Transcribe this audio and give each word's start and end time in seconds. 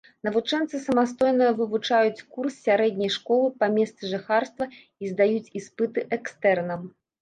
Навучэнцы 0.27 0.79
самастойна 0.85 1.49
вывучаюць 1.59 2.23
курс 2.33 2.57
сярэдняй 2.69 3.13
школы 3.19 3.55
па 3.63 3.73
месцы 3.79 4.13
жыхарства 4.17 4.73
і 5.01 5.15
здаюць 5.17 5.49
іспыты 5.63 6.11
экстэрнам. 6.21 6.95